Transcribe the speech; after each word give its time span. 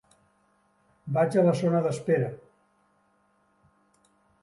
Vagi 1.17 1.41
a 1.43 1.45
la 1.49 1.53
zona 1.61 1.83
d'espera. 1.89 2.33